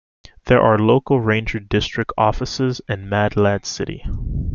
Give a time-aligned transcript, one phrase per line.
[0.45, 4.03] There are local ranger district offices in Malad City.